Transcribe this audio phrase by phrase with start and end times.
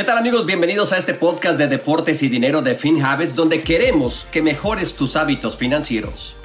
[0.00, 0.46] ¿Qué tal amigos?
[0.46, 5.14] Bienvenidos a este podcast de deportes y dinero de FinHabits donde queremos que mejores tus
[5.14, 6.36] hábitos financieros.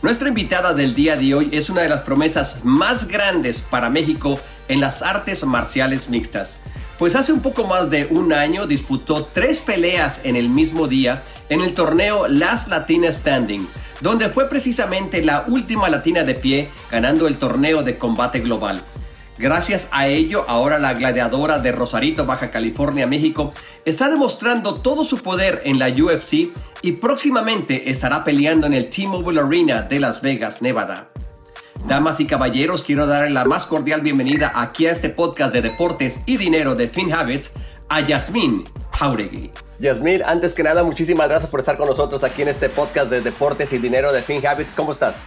[0.00, 4.40] Nuestra invitada del día de hoy es una de las promesas más grandes para México
[4.68, 6.58] en las artes marciales mixtas.
[6.98, 11.22] Pues hace un poco más de un año disputó tres peleas en el mismo día
[11.50, 13.68] en el torneo Last Latina Standing,
[14.00, 18.80] donde fue precisamente la última latina de pie ganando el torneo de combate global.
[19.38, 23.52] Gracias a ello, ahora la gladiadora de Rosarito, Baja California, México,
[23.84, 26.50] está demostrando todo su poder en la UFC
[26.82, 31.08] y próximamente estará peleando en el T-Mobile Arena de Las Vegas, Nevada.
[31.86, 36.20] Damas y caballeros, quiero darle la más cordial bienvenida aquí a este podcast de deportes
[36.26, 37.52] y dinero de FinHabits
[37.88, 39.50] a Yasmín Jauregui.
[39.80, 43.20] Yasmín, antes que nada, muchísimas gracias por estar con nosotros aquí en este podcast de
[43.20, 44.74] deportes y dinero de FinHabits.
[44.74, 45.26] ¿Cómo estás?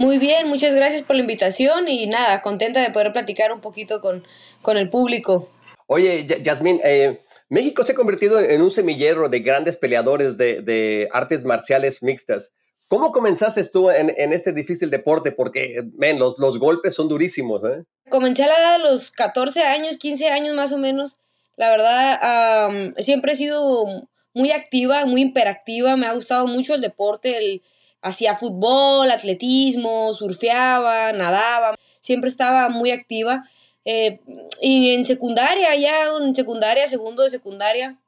[0.00, 4.00] Muy bien, muchas gracias por la invitación y nada, contenta de poder platicar un poquito
[4.00, 4.26] con,
[4.62, 5.50] con el público.
[5.88, 7.20] Oye, Yasmín, eh,
[7.50, 12.54] México se ha convertido en un semillero de grandes peleadores de, de artes marciales mixtas.
[12.88, 15.32] ¿Cómo comenzaste tú en, en, este difícil deporte?
[15.32, 17.60] Porque, ven, los, los golpes son durísimos.
[17.64, 17.84] ¿eh?
[18.08, 21.18] Comencé a la edad de los 14 años, 15 años más o menos.
[21.58, 23.84] La verdad, um, siempre he sido
[24.32, 25.94] muy activa, muy hiperactiva.
[25.96, 27.62] Me ha gustado mucho el deporte, el,
[28.02, 33.44] hacía fútbol, atletismo, surfeaba, nadaba, siempre estaba muy activa.
[33.84, 34.20] Eh,
[34.60, 37.98] y en secundaria, ya en secundaria, segundo de secundaria,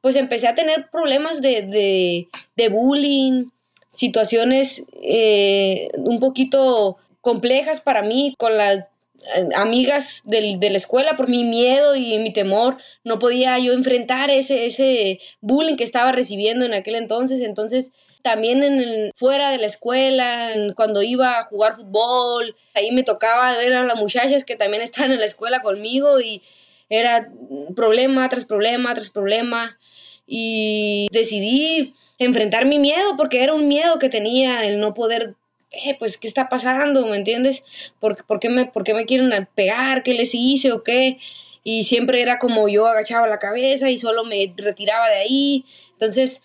[0.00, 3.46] pues empecé a tener problemas de, de, bullying,
[3.88, 8.86] situaciones eh, un poquito complejas para mí con las
[9.34, 12.76] eh, amigas de la escuela por mi miedo y mi temor.
[13.04, 17.40] No podía yo enfrentar ese, ese bullying que estaba recibiendo en aquel entonces.
[17.40, 23.56] Entonces, también en fuera de la escuela, cuando iba a jugar fútbol, ahí me tocaba
[23.56, 26.42] ver a las muchachas que también estaban en la escuela conmigo y
[26.88, 27.32] era
[27.74, 29.78] problema tras problema tras problema.
[30.26, 35.36] Y decidí enfrentar mi miedo porque era un miedo que tenía el no poder
[35.70, 37.06] eh, pues, ¿qué está pasando?
[37.06, 37.64] ¿Me entiendes?
[38.00, 40.02] ¿Por, por, qué me, ¿Por qué me quieren pegar?
[40.02, 41.18] ¿Qué les hice o qué?
[41.64, 45.64] Y siempre era como yo agachaba la cabeza y solo me retiraba de ahí.
[45.92, 46.42] Entonces,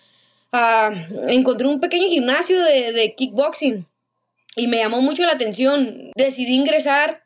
[0.52, 3.88] uh, encontré un pequeño gimnasio de, de kickboxing
[4.56, 6.12] y me llamó mucho la atención.
[6.16, 7.24] Decidí ingresar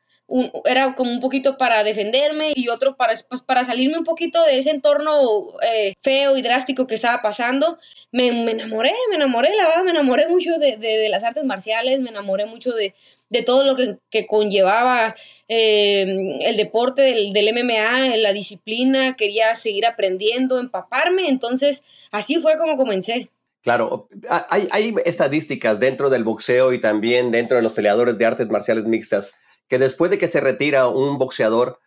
[0.65, 4.57] era como un poquito para defenderme y otro para, pues, para salirme un poquito de
[4.57, 7.77] ese entorno eh, feo y drástico que estaba pasando.
[8.11, 11.99] Me, me, enamoré, me enamoré, la verdad, me enamoré mucho de, de, las artes marciales,
[11.99, 12.95] me enamoré mucho de,
[13.29, 15.15] de todo lo que, que conllevaba
[15.47, 22.57] eh, el deporte del, del, MMA, la disciplina, quería seguir aprendiendo, empaparme, entonces así fue
[22.57, 23.29] como comencé.
[23.61, 24.07] Claro,
[24.49, 28.85] hay, hay estadísticas dentro del boxeo y también dentro de los peleadores de artes marciales
[28.85, 29.31] mixtas
[29.67, 31.79] que después de que se retira un boxeador,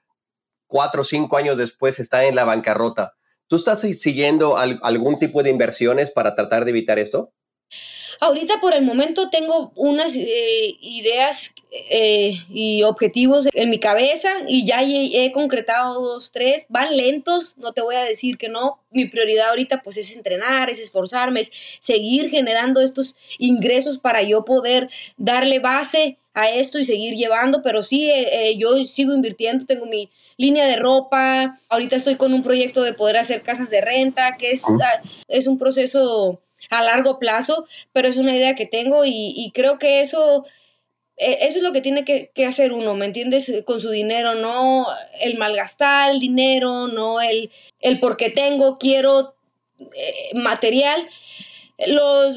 [0.66, 3.14] cuatro o cinco años después está en la bancarrota.
[3.46, 7.32] ¿Tú estás siguiendo algún tipo de inversiones para tratar de evitar esto?
[8.20, 14.66] Ahorita por el momento tengo unas eh, ideas eh, y objetivos en mi cabeza y
[14.66, 16.66] ya he, concretado dos, tres.
[16.68, 18.80] Van lentos, no te voy a decir que no.
[18.90, 24.44] Mi prioridad ahorita pues es entrenar, es esforzarme, es seguir generando estos ingresos para yo
[24.44, 29.87] poder darle base a esto y seguir llevando, pero sí, eh, yo sigo invirtiendo, tengo
[29.87, 34.37] mi línea de ropa, ahorita estoy con un proyecto de poder hacer casas de renta,
[34.37, 36.41] que es, ah, es un proceso
[36.71, 40.47] a largo plazo, pero es una idea que tengo y, creo que eso,
[41.16, 43.53] e, eso es lo que tiene que, hacer uno, ¿me entiendes?
[43.65, 44.87] Con su dinero, no
[45.20, 47.50] el malgastar el dinero, no el,
[47.81, 49.34] el porque tengo, quiero
[49.81, 51.09] eh, material.
[51.86, 52.36] Los,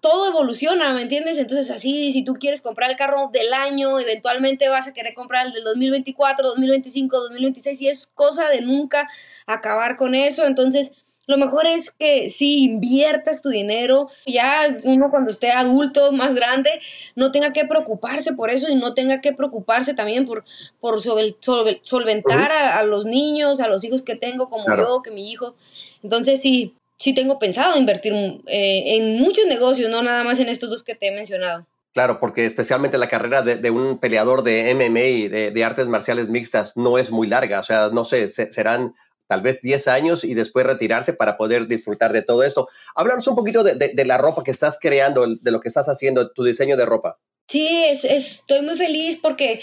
[0.00, 1.38] todo evoluciona, ¿me entiendes?
[1.38, 5.46] Entonces así, si tú quieres comprar el carro del año, eventualmente vas a querer comprar
[5.46, 9.08] el del 2024, 2025, 2026 y es cosa de nunca
[9.46, 10.44] acabar con eso.
[10.44, 10.90] Entonces,
[11.30, 16.80] lo mejor es que si inviertas tu dinero, ya uno cuando esté adulto, más grande,
[17.14, 20.44] no tenga que preocuparse por eso y no tenga que preocuparse también por,
[20.80, 25.54] por solventar a, los niños, a los hijos que tengo, como yo, que mi hijo.
[26.02, 28.12] Entonces sí, sí tengo pensado invertir
[28.46, 31.66] eh, en muchos negocios, no nada más en estos dos que te he mencionado.
[31.92, 36.76] Claro, porque especialmente la carrera de, un peleador de MMA y de, artes marciales mixtas
[36.76, 37.58] no es muy larga.
[37.58, 38.94] O sea, no sé, serán
[39.26, 42.68] tal vez 10 años y después retirarse para poder disfrutar de todo esto.
[42.94, 46.44] Háblanos un poquito de, la ropa que estás creando, de lo que estás haciendo, tu
[46.44, 47.18] diseño de ropa.
[47.50, 49.60] Sí, estoy muy feliz porque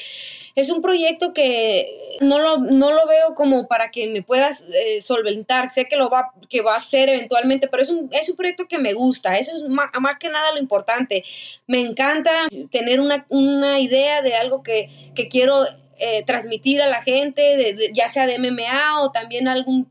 [0.55, 4.99] es un proyecto que no lo, no lo veo como para que me puedas eh,
[5.01, 5.71] solventar.
[5.71, 8.67] Sé que lo va, que va a ser eventualmente, pero es un, es un proyecto
[8.67, 9.37] que me gusta.
[9.37, 9.89] Eso es más,
[10.19, 11.23] que nada lo importante.
[11.65, 15.63] Me encanta tener una, una idea de algo que, que quiero
[15.97, 19.89] eh, transmitir a la gente, ya sea de MMA o también algún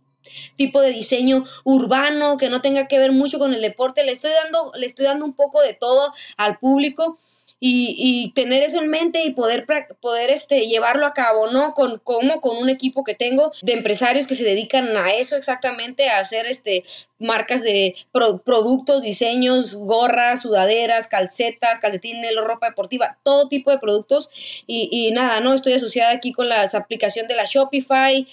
[0.54, 4.04] tipo de diseño urbano que no tenga que ver mucho con el deporte.
[4.04, 7.18] Le estoy dando, le estoy dando un poco de todo al público
[7.58, 9.66] y, tener eso en mente y poder,
[10.00, 11.72] poder este, llevarlo a cabo, ¿no?
[11.72, 16.08] Con, como con un equipo que tengo de empresarios que se dedican a eso exactamente,
[16.08, 16.84] a hacer este,
[17.18, 24.28] marcas de productos, diseños, gorras, sudaderas, calcetas, calcetines, ropa deportiva, todo tipo de productos.
[24.66, 25.54] Y, nada, ¿no?
[25.54, 28.26] Estoy asociada aquí con la aplicación de la Shopify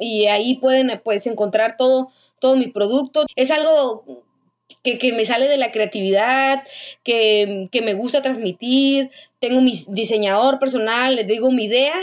[0.00, 2.10] y ahí pueden pues, encontrar todo,
[2.40, 3.26] todo mi producto.
[3.36, 4.24] Es algo
[4.82, 6.62] que, me sale de la creatividad,
[7.02, 9.10] que, me gusta transmitir.
[9.40, 11.94] Tengo mi diseñador personal, le digo mi idea,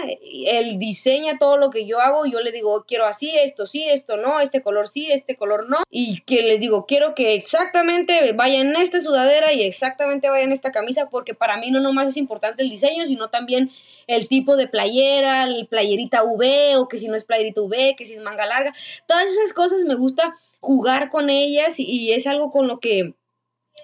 [0.47, 4.15] él diseña todo lo que yo hago, yo le digo, quiero así, esto sí, esto
[4.15, 5.79] no, este color sí, este color no.
[5.89, 10.53] Y que les digo, quiero que exactamente vaya en esta sudadera y exactamente vaya en
[10.53, 13.69] esta camisa, porque para mí no nomás es importante el diseño, sino también
[14.07, 18.05] el tipo de playera, el playerita V, o que si no es playerita V, que
[18.05, 18.73] si es manga larga.
[19.07, 20.33] Todas esas cosas me gusta
[20.65, 23.13] jugar con ellas y, es algo con lo que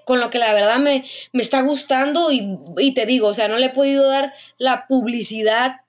[0.06, 3.48] con lo que la verdad me, me está gustando y, y, te digo, o sea,
[3.48, 5.82] no le he podido dar la publicidad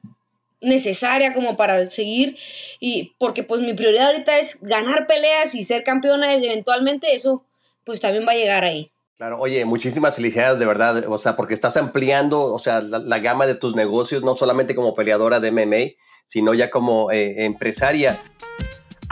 [0.61, 2.37] necesaria como para seguir
[2.79, 7.45] y porque pues mi prioridad ahorita es ganar peleas y ser campeona y eventualmente eso
[7.85, 8.93] pues también va a llegar ahí.
[9.17, 13.47] Claro, oye, muchísimas felicidades de verdad, o sea, porque estás ampliando, o sea, la, gama
[13.47, 15.95] de tus negocios, no solamente como peleadora de MMA,
[16.27, 18.21] sino ya como eh, empresaria.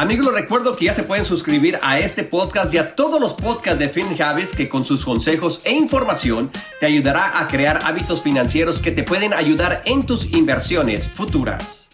[0.00, 3.34] Amigos, les recuerdo que ya se pueden suscribir a este podcast y a todos los
[3.34, 6.50] podcasts de FinHabits que con sus consejos e información
[6.80, 11.90] te ayudará a crear hábitos financieros que te pueden ayudar en tus inversiones futuras.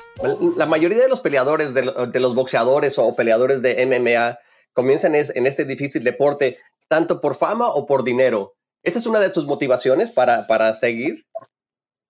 [0.56, 1.82] La mayoría de los peleadores, de,
[2.20, 4.38] los boxeadores o peleadores de MMA
[4.72, 8.54] comienzan en este difícil deporte tanto por fama o por dinero.
[8.84, 11.26] ¿Esta es una de tus motivaciones para, para seguir?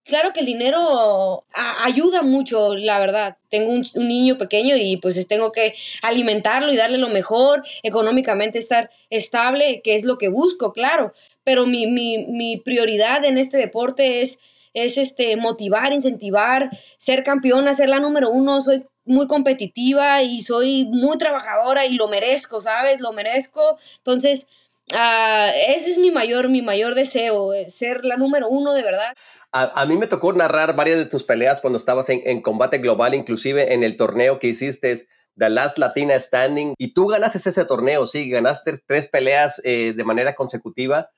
[0.06, 3.38] Claro que el dinero ayuda mucho, la verdad.
[3.50, 8.90] Tengo un, niño pequeño y pues tengo que alimentarlo y darle lo mejor, económicamente estar
[9.10, 11.12] estable, que es lo que busco, claro.
[11.42, 14.38] Pero mi, mi, mi prioridad en este deporte es,
[14.74, 18.60] es este, motivar, incentivar, ser campeona, ser la número uno.
[18.60, 23.00] Soy muy competitiva y soy muy trabajadora y lo merezco, ¿sabes?
[23.00, 23.76] Lo merezco.
[23.98, 24.46] Entonces,
[24.92, 29.14] uh, ese es mi mayor, mi mayor deseo, ser la número uno de verdad.
[29.52, 33.72] A, mí me tocó narrar varias de tus peleas cuando estabas en, combate global, inclusive
[33.72, 34.94] en el torneo que hiciste,
[35.38, 40.04] The Last Latina Standing, y tú ganaste ese torneo, sí, ganaste tres peleas eh, de
[40.04, 41.08] manera consecutiva.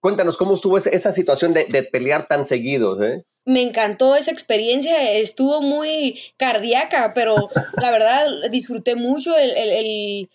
[0.00, 3.02] Cuéntanos, ¿cómo estuvo esa situación de, pelear tan seguido?
[3.02, 3.24] Eh?
[3.46, 7.50] Me encantó esa experiencia, estuvo muy cardíaca, pero
[7.80, 10.28] la verdad disfruté mucho el,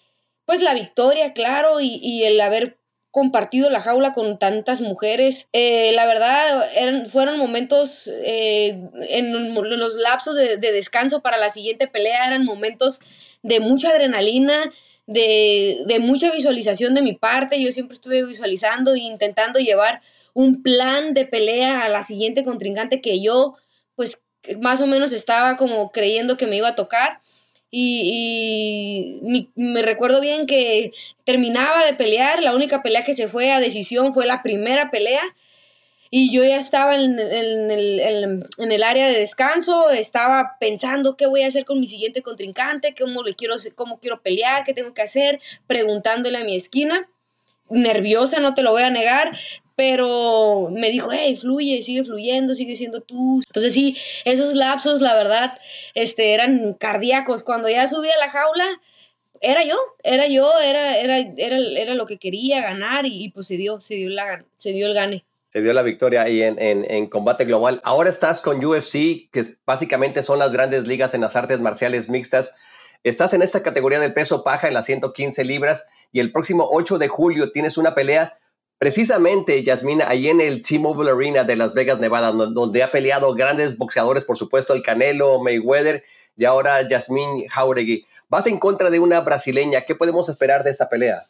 [0.50, 2.80] pues la victoria, claro, y, y el haber
[3.12, 5.48] compartido la jaula con tantas mujeres.
[5.54, 11.88] Eh, la verdad, eran, fueron momentos eh, en los lapsos de, descanso para la siguiente
[11.88, 13.00] pelea, eran momentos
[13.44, 14.74] de mucha adrenalina,
[15.06, 17.62] de, de, mucha visualización de mi parte.
[17.62, 20.02] Yo siempre estuve visualizando e intentando llevar
[20.34, 23.56] un plan de pelea a la siguiente contrincante que yo,
[23.94, 24.24] pues,
[24.60, 27.22] más o menos estaba como creyendo que me iba a tocar.
[27.72, 30.92] Y, me recuerdo bien que
[31.24, 35.22] terminaba de pelear, la única pelea que se fue a decisión fue la primera pelea.
[36.12, 41.66] Y yo ya estaba en, el, área de descanso, estaba pensando qué voy a hacer
[41.66, 46.40] con mi siguiente contrincante, cómo, le quiero, cómo quiero pelear, qué tengo que hacer, preguntándole
[46.40, 47.08] a mi esquina.
[47.70, 49.38] Nerviosa, no te lo voy a negar,
[49.80, 53.42] pero me dijo, hey, fluye, sigue fluyendo, sigue siendo tú.
[53.48, 53.96] Entonces sí,
[54.26, 55.58] esos lapsos, la verdad,
[55.94, 57.44] este, eran cardíacos.
[57.44, 58.68] Cuando ya subí a la jaula,
[59.40, 63.56] era yo, era yo, era, era, era, era lo que quería ganar y, pues se
[63.56, 65.24] dio, se dio, la, se dio el gane.
[65.48, 67.80] Se dio la victoria ahí en, en, en, combate global.
[67.86, 72.54] Ahora estás con UFC, que básicamente son las grandes ligas en las artes marciales mixtas.
[73.06, 76.98] Estás en esta categoría del peso paja en las 115 libras y el próximo 8
[76.98, 78.38] de julio tienes una pelea
[78.80, 83.78] Precisamente, Yasmina, ahí en el T-Mobile Arena de Las Vegas, Nevada, donde ha peleado grandes
[83.78, 86.02] boxeadores, por supuesto, el Canelo, Mayweather
[86.38, 88.06] y ahora Yasmín Jauregui.
[88.30, 89.82] Vas en contra de una brasileña.
[89.82, 91.26] ¿Qué podemos esperar de esta pelea?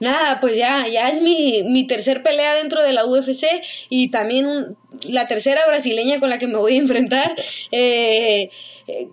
[0.00, 3.44] Nada, pues ya, ya es mi, mi tercer pelea dentro de la UFC
[3.88, 4.76] y también
[5.06, 7.34] la tercera brasileña con la que me voy a enfrentar.
[7.70, 8.50] Eh,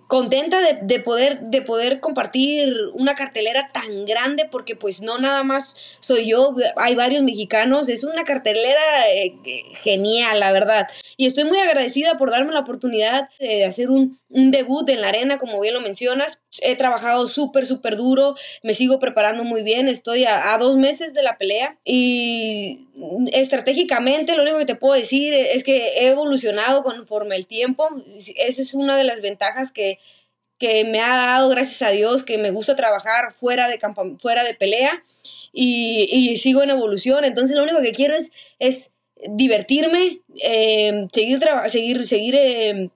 [0.06, 5.98] contenta de, poder, de poder compartir una cartelera tan grande porque pues no nada más
[6.00, 8.80] soy yo, hay varios mexicanos, es una cartelera
[9.12, 9.34] eh,
[9.74, 10.88] genial, la verdad.
[11.18, 15.08] Y estoy muy agradecida por darme la oportunidad de hacer un, un debut en la
[15.08, 16.40] arena, como bien lo mencionas.
[16.62, 21.12] He trabajado súper, súper duro, me sigo preparando muy bien, estoy a, a dos meses
[21.12, 22.86] de la pelea y
[23.32, 27.88] estratégicamente lo único que te puedo decir es que he evolucionado conforme el tiempo.
[28.36, 29.98] Esa es una de las ventajas que,
[30.58, 33.80] que me ha dado, gracias a Dios, que me gusta trabajar fuera de,
[34.20, 35.02] fuera de pelea
[35.52, 37.24] y, sigo en evolución.
[37.24, 38.30] Entonces lo único que quiero es,
[38.60, 38.92] es
[39.28, 42.90] divertirme, eh, seguir, seguir, seguir eh,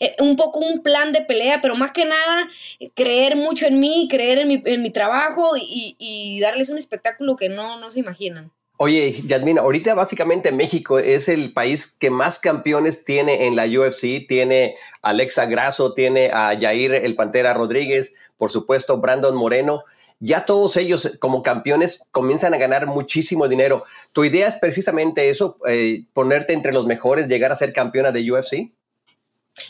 [0.00, 2.50] eh, un poco un plan de pelea, pero más que nada
[2.94, 7.36] creer mucho en mí, creer en mi, en mi trabajo y, y, darles un espectáculo
[7.36, 8.52] que no, no se imaginan.
[8.82, 14.26] Oye, Yasmina, ahorita básicamente México es el país que más campeones tiene en la UFC.
[14.26, 19.84] Tiene a Alexa Grasso, tiene a Jair el Pantera Rodríguez, por supuesto Brandon Moreno.
[20.18, 23.84] Ya todos ellos como campeones comienzan a ganar muchísimo dinero.
[24.14, 28.32] ¿Tu idea es precisamente eso, eh, ponerte entre los mejores, llegar a ser campeona de
[28.32, 28.72] UFC?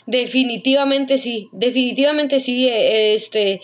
[0.05, 2.69] Definitivamente sí, definitivamente sí.
[2.69, 3.59] Eh, este,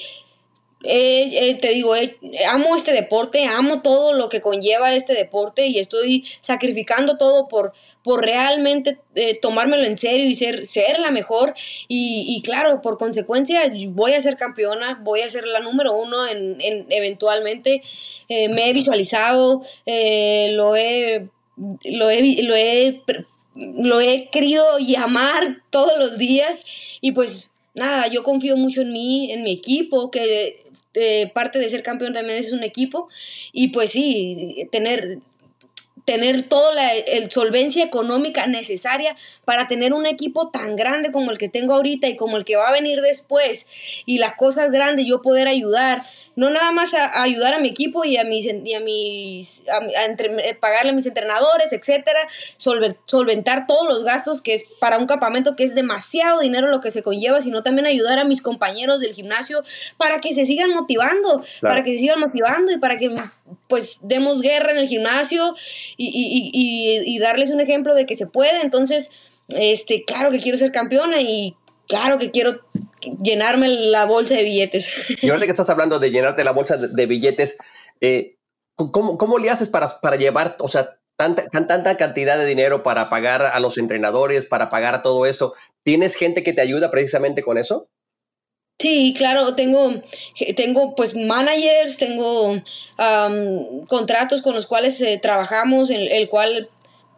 [0.83, 2.17] eh, eh, te digo, eh,
[2.47, 7.73] amo este deporte, amo todo lo que conlleva este deporte y estoy sacrificando todo por,
[8.03, 8.99] por realmente
[9.41, 11.55] tomármelo en serio y ser, ser la mejor.
[11.87, 16.57] Y, claro, por consecuencia, voy a ser campeona, voy a ser la número uno en,
[16.89, 17.81] eventualmente.
[18.29, 21.27] me he visualizado, lo he,
[21.85, 23.01] lo he, lo he,
[23.55, 26.63] lo he querido llamar todos los días
[27.01, 31.69] y pues nada, yo confío mucho en mí, en mi equipo, que eh, parte de
[31.69, 33.07] ser campeón también es un equipo.
[33.53, 35.19] Y pues sí, tener,
[36.07, 36.89] tener toda la
[37.29, 42.15] solvencia económica necesaria para tener un equipo tan grande como el que tengo ahorita y
[42.15, 43.67] como el que va a venir después
[44.05, 46.03] y las cosas grandes yo poder ayudar
[46.37, 50.05] no nada más a, ayudar a mi equipo y a mis, y a mis a,
[50.05, 52.19] eh, pagarle a mis entrenadores, etcétera,
[52.57, 56.91] solventar todos los gastos que es para un campamento que es demasiado dinero lo que
[56.91, 59.63] se conlleva, sino también ayudar a mis compañeros del gimnasio
[59.97, 63.13] para que se sigan motivando, para que se sigan motivando y para que
[63.67, 65.55] pues demos guerra en el gimnasio
[65.97, 68.61] y, y, y, y darles un ejemplo de que se puede.
[68.61, 69.09] Entonces,
[69.49, 71.55] este, claro que quiero ser campeona y
[71.87, 72.59] claro que quiero
[73.21, 74.87] llenarme la bolsa de billetes.
[75.21, 77.57] Y ahora que estás hablando de llenarte la bolsa de, billetes,
[78.01, 78.37] eh,
[78.75, 83.09] ¿cómo, ¿cómo, le haces para, para llevar, o sea, tanta, tanta cantidad de dinero para
[83.09, 85.53] pagar a los entrenadores, para pagar todo esto?
[85.83, 87.89] ¿Tienes gente que te ayuda precisamente con eso?
[88.79, 89.91] Sí, claro, tengo,
[90.55, 92.61] tengo pues managers, tengo
[93.89, 96.69] contratos con los cuales eh, trabajamos, en el cual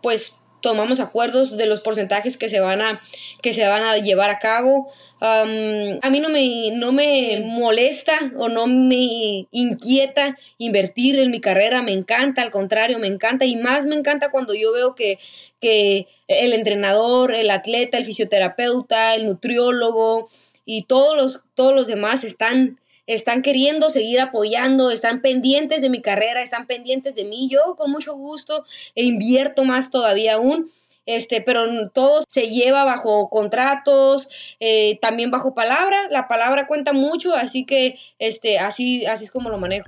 [0.02, 3.02] pues tomamos acuerdos de los porcentajes que se van a,
[3.42, 4.90] que se van a llevar a cabo.
[5.20, 11.82] a mí no me, no me molesta o no me inquieta invertir en mi carrera,
[11.82, 15.20] me encanta, al contrario, me encanta y más me encanta cuando yo veo que,
[15.60, 20.30] que el entrenador, el atleta, el fisioterapeuta, el nutriólogo
[20.72, 26.00] y todos los, todos los demás están están queriendo seguir apoyando, están pendientes de mi
[26.00, 27.50] carrera, están pendientes de mí.
[27.50, 30.70] Yo con mucho gusto e invierto más todavía aún.
[31.08, 34.28] Este, pero todo se lleva bajo contratos,
[34.60, 36.08] eh, también bajo palabra.
[36.12, 39.88] La palabra cuenta mucho, así que este, así, así es como lo manejo.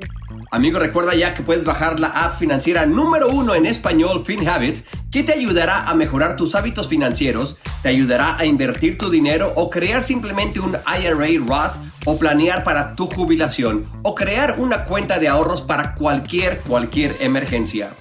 [0.49, 5.23] Amigo, recuerda ya que puedes bajar la app financiera número uno en español, FinHabits, que
[5.23, 10.03] te ayudará a mejorar tus hábitos financieros, te ayudará a invertir tu dinero o crear
[10.03, 11.75] simplemente un IRA Roth
[12.05, 17.91] o planear para tu jubilación o crear una cuenta de ahorros para cualquier, cualquier emergencia.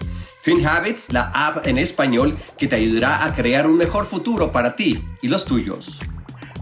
[0.43, 5.05] FinHabits, la app en español que te ayudará a crear un mejor futuro para ti
[5.21, 5.99] y los tuyos.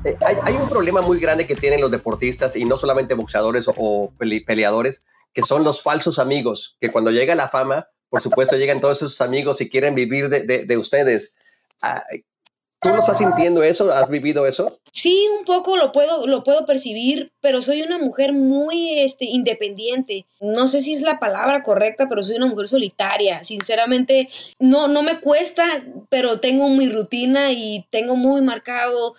[0.05, 4.13] Eh, hay, un problema muy grande que tienen los deportistas y no solamente boxeadores o,
[4.47, 8.99] peleadores, que son los falsos amigos, que cuando llega la fama, por supuesto, llegan todos
[8.99, 11.35] esos amigos y quieren vivir de, ustedes.
[11.81, 12.03] Ah,
[12.81, 13.93] ¿Tú lo estás sintiendo eso?
[13.93, 14.79] ¿Has vivido eso?
[14.93, 20.27] Sí, un poco lo puedo, lo puedo percibir, pero soy una mujer muy este, independiente.
[20.41, 23.43] No sé si es la palabra correcta, pero soy una mujer solitaria.
[23.43, 24.29] Sinceramente,
[24.61, 29.15] no, no me cuesta, pero tengo mi rutina y tengo muy marcado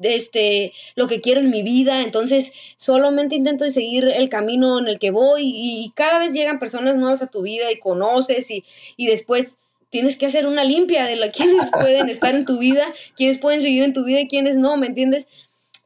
[0.00, 4.98] este, lo que quiero en mi vida, entonces solamente intento seguir el camino en el
[4.98, 8.64] que voy y, cada vez llegan personas nuevas a tu vida y conoces y,
[8.96, 9.58] y después
[9.90, 13.62] tienes que hacer una limpia de la, quiénes pueden estar en tu vida, quiénes pueden
[13.62, 15.28] seguir en tu vida y quiénes no, ¿me entiendes?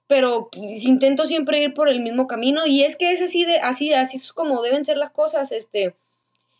[0.06, 3.92] Pero intento siempre ir por el mismo camino y es que es así, de, así,
[3.92, 5.94] así es como deben ser las cosas, este,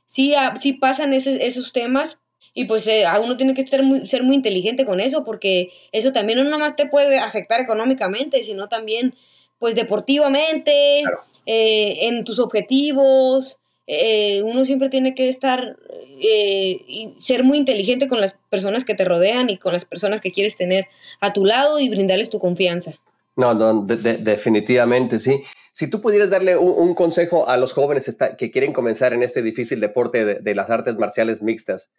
[0.05, 2.21] sí, sí pasan esos temas
[2.55, 6.13] y pues eh, uno tiene que ser muy, ser muy inteligente con eso porque eso
[6.13, 9.15] también no nomás te puede afectar económicamente, sino también
[9.59, 11.03] pues deportivamente,
[11.47, 15.77] eh, en tus objetivos, eh, uno siempre tiene que estar
[16.21, 20.21] eh, y ser muy inteligente con las personas que te rodean y con las personas
[20.21, 20.87] que quieres tener
[21.21, 22.93] a tu lado y brindarles tu confianza.
[23.37, 25.43] No, no definitivamente sí.
[25.79, 29.79] Si tú pudieras darle un, consejo a los jóvenes que quieren comenzar en este difícil
[29.79, 31.93] deporte de, las artes marciales mixtas,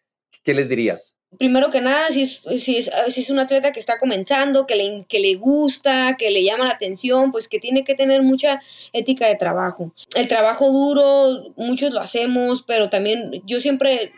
[0.43, 1.15] ¿qué les dirías?
[1.37, 4.75] Primero que nada, si es, si es, si es un atleta que está comenzando, que
[4.75, 8.61] le, que le gusta, que le llama la atención, pues que tiene que tener mucha
[8.91, 9.93] ética de trabajo.
[10.13, 14.11] El trabajo duro, muchos lo hacemos, pero también yo siempre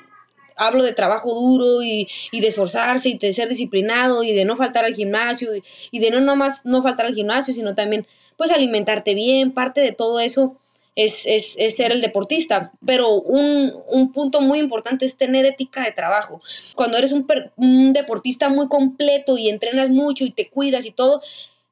[0.56, 4.86] hablo de trabajo duro y, de esforzarse y de ser disciplinado y de no faltar
[4.86, 8.06] al gimnasio y, y de no nomás no faltar al gimnasio, sino también
[8.38, 10.58] pues alimentarte bien, parte de todo eso
[10.96, 12.72] es, ser el deportista.
[12.86, 16.42] Pero un, punto muy importante es tener ética de trabajo.
[16.76, 21.22] Cuando eres un, deportista muy completo y entrenas mucho y te cuidas y todo,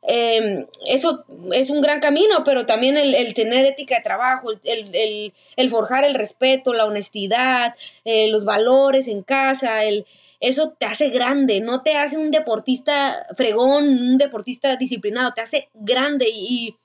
[0.01, 6.03] em, eso es un gran camino, pero también el, tener ética de trabajo, el, forjar
[6.03, 7.75] el respeto, la honestidad,
[8.05, 10.05] eh, los valores en casa, el,
[10.39, 15.69] eso te hace grande, no te hace un deportista fregón, un deportista disciplinado, te hace
[15.73, 16.75] grande y,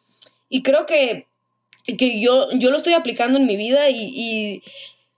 [0.62, 1.26] creo que,
[1.96, 4.62] que, yo, yo lo estoy aplicando en mi vida y,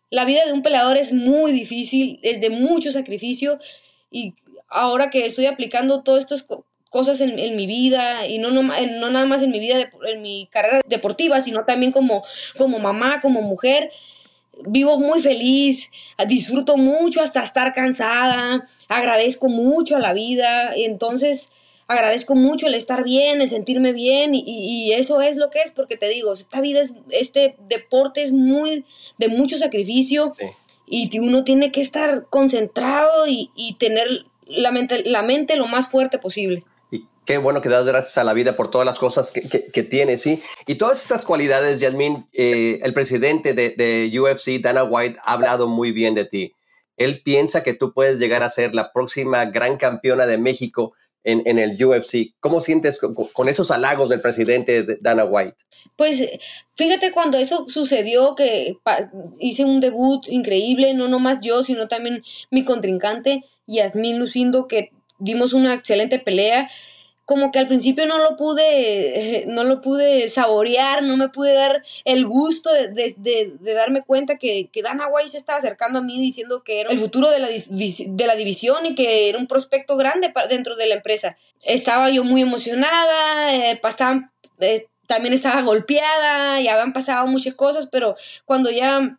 [0.08, 3.58] la vida de un peleador es muy difícil, es de mucho sacrificio
[4.08, 4.34] y
[4.68, 6.46] ahora que estoy aplicando todas estas
[6.96, 10.48] cosas en, mi vida y no, no, no, nada más en mi vida, en mi
[10.50, 12.24] carrera deportiva, sino también como,
[12.56, 13.90] como mamá, como mujer,
[14.66, 15.90] vivo muy feliz,
[16.26, 21.50] disfruto mucho hasta estar cansada, agradezco mucho a la vida, entonces
[21.86, 25.98] agradezco mucho el estar bien, el sentirme bien y, eso es lo que es, porque
[25.98, 28.86] te digo, esta vida, es, este deporte es muy
[29.18, 30.34] de mucho sacrificio
[30.86, 34.08] y uno tiene que estar concentrado y, tener
[34.46, 36.64] la mente, la mente lo más fuerte posible.
[37.26, 40.22] Qué bueno que das gracias a la vida por todas las cosas que, que, tienes,
[40.22, 40.40] ¿sí?
[40.66, 45.66] Y todas esas cualidades, Yasmin, eh, el presidente de, de, UFC, Dana White, ha hablado
[45.66, 46.52] muy bien de ti.
[46.96, 51.42] Él piensa que tú puedes llegar a ser la próxima gran campeona de México en,
[51.46, 52.32] en el UFC.
[52.38, 55.56] ¿Cómo sientes con, esos halagos del presidente Dana White?
[55.96, 56.28] Pues
[56.76, 58.78] fíjate cuando eso sucedió que
[59.40, 65.52] hice un debut increíble, no nomás yo, sino también mi contrincante, Yasmin Lucindo, que dimos
[65.52, 66.68] una excelente pelea
[67.26, 71.82] como que al principio no lo pude, no lo pude saborear, no me pude dar
[72.04, 76.62] el gusto de, darme cuenta que, que, Dana White se estaba acercando a mí diciendo
[76.62, 80.32] que era el futuro de la, de la división y que era un prospecto grande
[80.48, 81.36] dentro de la empresa.
[81.62, 87.88] Estaba yo muy emocionada, eh, pasaban, eh, también estaba golpeada y habían pasado muchas cosas,
[87.90, 89.18] pero cuando ya,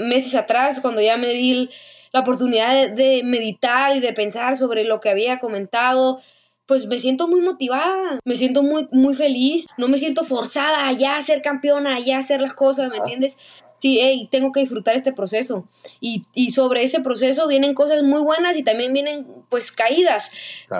[0.00, 1.70] meses atrás, cuando ya me di
[2.12, 6.20] la oportunidad de meditar y de pensar sobre lo que había comentado,
[6.68, 10.92] pues me siento muy motivada, me siento muy, muy feliz, no me siento forzada a
[10.92, 13.38] ya ser campeona, a ya hacer las cosas, ¿me entiendes?
[13.78, 15.66] Sí, hey, tengo que disfrutar este proceso.
[15.98, 20.30] Y, sobre ese proceso vienen cosas muy buenas y también vienen pues caídas.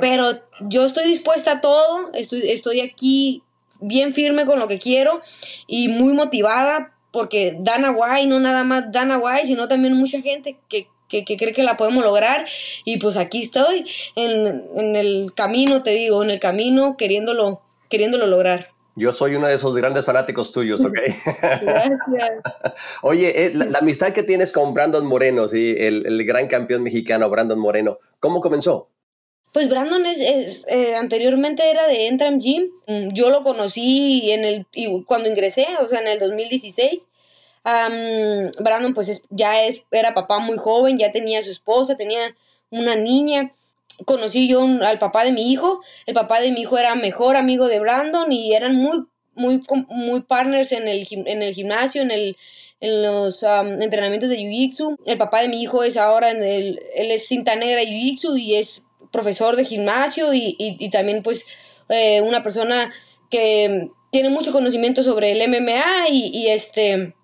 [0.01, 3.43] Pero yo estoy dispuesta a todo, estoy, estoy aquí
[3.81, 5.23] bien firme con lo que quiero
[5.67, 10.59] y muy motivada porque Dana White, no nada más Dana White, sino también mucha gente
[10.69, 12.47] que que, cree que la podemos lograr.
[12.85, 18.69] Y pues aquí estoy, en, el camino, te digo, en el camino, queriéndolo, queriéndolo lograr.
[18.95, 20.95] Yo soy uno de esos grandes fanáticos tuyos, ¿ok?
[21.63, 22.33] Gracias.
[23.03, 25.75] Oye, eh, la, amistad que tienes con Brandon Moreno, ¿sí?
[25.79, 28.89] el, gran campeón mexicano Brandon Moreno, ¿cómo comenzó?
[29.53, 32.71] Pues Brandon es, eh, anteriormente era de Entram Gym.
[32.87, 34.67] Mm, yo lo conocí en el,
[35.07, 37.09] cuando ingresé, o sea, en el 2016.
[38.59, 42.35] Brandon pues ya es, era papá muy joven, ya tenía su esposa, tenía
[42.71, 43.53] una niña.
[44.05, 45.81] Conocí yo al papá de mi hijo.
[46.07, 50.21] El papá de mi hijo era mejor amigo de Brandon y eran muy, muy, muy
[50.21, 52.37] partners en el, en el gimnasio, en, el,
[52.81, 54.99] en los entrenamientos de Jiu-Jitsu.
[55.05, 58.57] El papá de mi hijo es ahora, en el, él es cinta negra Jiu-Jitsu y
[58.57, 61.45] es profesor de gimnasio y, y, también pues
[61.89, 62.93] eh, una persona
[63.31, 67.15] que tiene mucho conocimiento sobre el MMA y este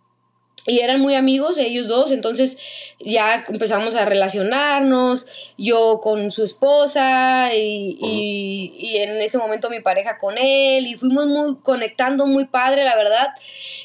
[0.66, 2.56] y eran muy amigos ellos dos, entonces
[2.98, 5.26] ya empezamos a relacionarnos,
[5.58, 11.26] yo con su esposa y, y, en ese momento mi pareja con él y fuimos
[11.26, 13.28] muy conectando muy padre, la verdad.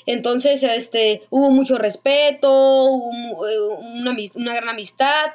[0.06, 2.48] Entonces, este, hubo mucho respeto,
[3.50, 3.60] eh,
[3.96, 5.32] una, una gran amistad.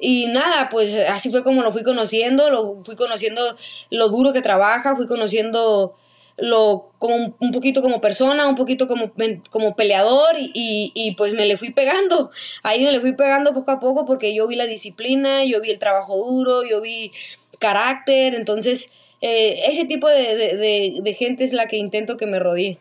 [0.00, 3.56] Y nada, pues así fue como lo fui conociendo, lo fui conociendo
[3.90, 5.96] lo duro que trabaja, fui conociendo
[6.38, 9.12] lo, como un poquito como persona, un poquito como,
[9.50, 12.30] como peleador y, y, pues me le fui pegando.
[12.62, 15.70] Ahí me le fui pegando poco a poco porque yo vi la disciplina, yo vi
[15.70, 17.12] el trabajo duro, yo vi
[17.58, 22.38] carácter, entonces eh, ese tipo de, de, de, gente es la que intento que me
[22.38, 22.78] rodee.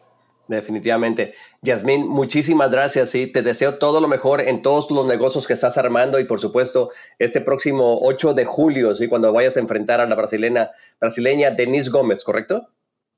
[0.47, 1.33] Definitivamente.
[1.61, 5.77] Yasmín, muchísimas gracias y te deseo todo lo mejor en todos los negocios que estás
[5.77, 9.09] armando y por supuesto este próximo 8 de julio, ¿sí?
[9.09, 12.69] cuando vayas a enfrentar a la brasileña, brasileña Denise Gómez, ¿correcto?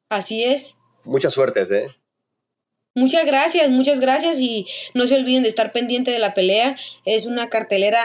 [0.09, 0.75] Así es.
[1.05, 1.87] Muchas suertes, ¿eh?
[2.95, 6.75] Muchas gracias, muchas gracias y no se olviden de estar pendiente de la pelea.
[7.05, 8.01] Es una cartelera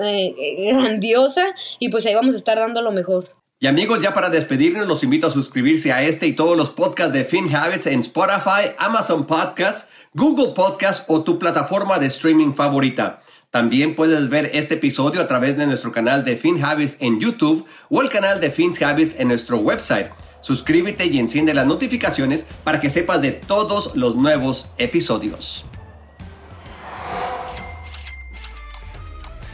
[0.00, 3.36] eh, grandiosa y pues ahí vamos a estar dando lo mejor.
[3.60, 7.12] Y amigos, ya para despedirnos, los invito a suscribirse a este y todos los podcasts
[7.12, 13.20] de FinHabits en Spotify, Amazon Podcasts, Google Podcasts o tu plataforma de streaming favorita.
[13.50, 18.00] También puedes ver este episodio a través de nuestro canal de FinHabits en YouTube o
[18.00, 20.12] el canal de FinHabits en nuestro website.
[20.40, 25.64] Suscríbete y enciende las notificaciones para que sepas de todos los nuevos episodios.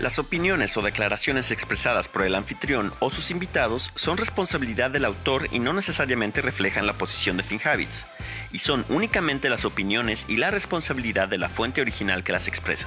[0.01, 5.49] Las opiniones o declaraciones expresadas por el anfitrión o sus invitados son responsabilidad del autor
[5.51, 8.07] y no necesariamente reflejan la posición de FinHabits,
[8.53, 12.87] y son únicamente las opiniones y la responsabilidad de la fuente original que las expresa.